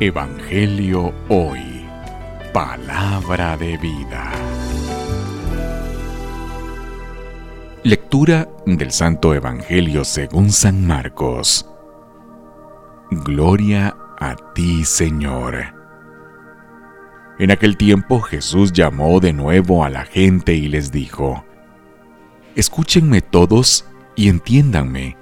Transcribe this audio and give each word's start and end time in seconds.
Evangelio 0.00 1.12
Hoy. 1.28 1.86
Palabra 2.52 3.56
de 3.56 3.76
vida. 3.76 4.32
Lectura 7.84 8.48
del 8.66 8.90
Santo 8.90 9.34
Evangelio 9.34 10.04
según 10.04 10.50
San 10.50 10.86
Marcos. 10.86 11.68
Gloria 13.10 13.96
a 14.18 14.34
ti, 14.54 14.84
Señor. 14.84 15.62
En 17.38 17.50
aquel 17.50 17.76
tiempo 17.76 18.20
Jesús 18.20 18.72
llamó 18.72 19.20
de 19.20 19.32
nuevo 19.32 19.84
a 19.84 19.90
la 19.90 20.04
gente 20.04 20.54
y 20.54 20.68
les 20.68 20.90
dijo, 20.90 21.44
Escúchenme 22.56 23.20
todos 23.20 23.84
y 24.16 24.28
entiéndanme. 24.28 25.16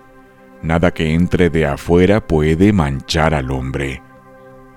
Nada 0.63 0.91
que 0.93 1.13
entre 1.15 1.51
de 1.51 1.67
afuera 1.67 2.27
puede 2.27 2.73
manchar 2.73 3.35
al 3.35 3.51
hombre 3.51 4.03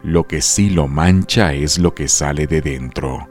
lo 0.03 0.27
que 0.27 0.41
sí 0.41 0.69
lo 0.69 0.89
mancha 0.89 1.53
es 1.53 1.79
lo 1.79 1.95
que 1.95 2.09
sale 2.09 2.45
de 2.45 2.61
dentro. 2.61 3.29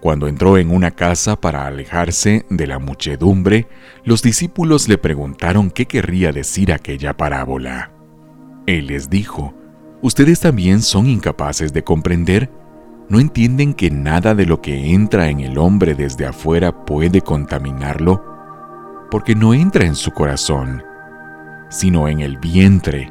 Cuando 0.00 0.28
entró 0.28 0.58
en 0.58 0.70
una 0.70 0.90
casa 0.90 1.34
para 1.40 1.66
alejarse 1.66 2.44
de 2.50 2.66
la 2.66 2.78
muchedumbre, 2.78 3.66
los 4.04 4.22
discípulos 4.22 4.86
le 4.86 4.98
preguntaron 4.98 5.70
qué 5.70 5.86
querría 5.86 6.30
decir 6.30 6.72
aquella 6.72 7.16
parábola. 7.16 7.90
Él 8.66 8.88
les 8.88 9.08
dijo, 9.08 9.54
¿Ustedes 10.02 10.40
también 10.40 10.82
son 10.82 11.08
incapaces 11.08 11.72
de 11.72 11.82
comprender? 11.82 12.50
¿No 13.08 13.18
entienden 13.18 13.74
que 13.74 13.90
nada 13.90 14.34
de 14.34 14.44
lo 14.46 14.60
que 14.60 14.92
entra 14.92 15.30
en 15.30 15.40
el 15.40 15.58
hombre 15.58 15.94
desde 15.94 16.26
afuera 16.26 16.84
puede 16.84 17.22
contaminarlo? 17.22 18.24
Porque 19.10 19.34
no 19.34 19.54
entra 19.54 19.86
en 19.86 19.96
su 19.96 20.12
corazón, 20.12 20.84
sino 21.70 22.06
en 22.06 22.20
el 22.20 22.36
vientre 22.36 23.10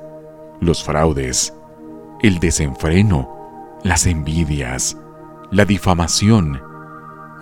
los 0.61 0.83
fraudes, 0.83 1.53
el 2.21 2.39
desenfreno, 2.39 3.79
las 3.83 4.05
envidias, 4.05 4.97
la 5.51 5.65
difamación, 5.65 6.61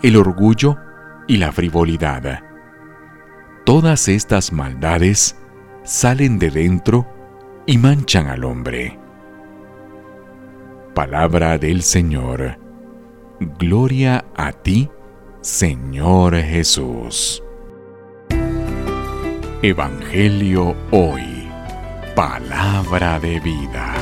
el 0.01 0.15
orgullo 0.15 0.77
y 1.27 1.37
la 1.37 1.51
frivolidad. 1.51 2.41
Todas 3.65 4.07
estas 4.07 4.51
maldades 4.51 5.35
salen 5.83 6.39
de 6.39 6.49
dentro 6.49 7.05
y 7.65 7.77
manchan 7.77 8.27
al 8.27 8.45
hombre. 8.45 8.97
Palabra 10.95 11.57
del 11.57 11.83
Señor. 11.83 12.57
Gloria 13.59 14.25
a 14.35 14.51
ti, 14.51 14.89
Señor 15.41 16.35
Jesús. 16.35 17.43
Evangelio 19.61 20.75
hoy. 20.91 21.38
Palabra 22.19 23.17
de 23.17 23.39
vida. 23.39 23.98